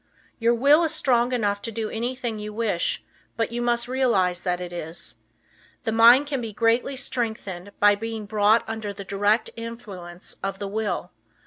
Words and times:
Your 0.39 0.55
will 0.55 0.83
is 0.83 0.91
strong 0.91 1.31
enough 1.31 1.61
to 1.61 1.71
do 1.71 1.87
anything 1.91 2.39
you 2.39 2.51
wish, 2.51 3.03
but 3.37 3.51
you 3.51 3.61
must 3.61 3.87
realize 3.87 4.41
that 4.41 4.59
it 4.59 4.73
is. 4.73 5.17
The 5.83 5.91
mind 5.91 6.25
can 6.25 6.41
be 6.41 6.53
greatly 6.53 6.95
strengthened 6.95 7.71
by 7.79 7.93
being 7.93 8.25
brought 8.25 8.67
under 8.67 8.93
the 8.93 9.03
direct 9.05 9.51
influence 9.55 10.37
of 10.41 10.57
the 10.57 10.67
will. 10.67 11.11